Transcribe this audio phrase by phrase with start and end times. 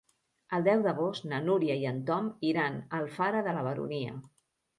[0.57, 4.19] El deu d'agost na Núria i en Tom iran a Alfara de la Baronia.